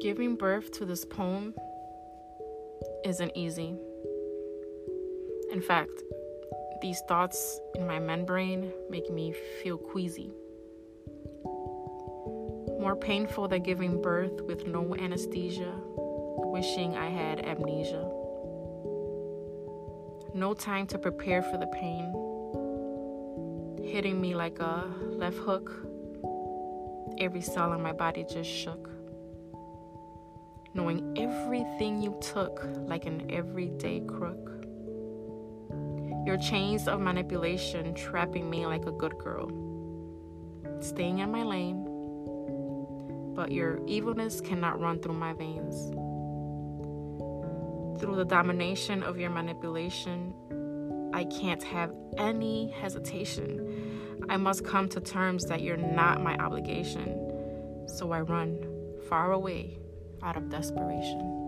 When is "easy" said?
3.34-3.74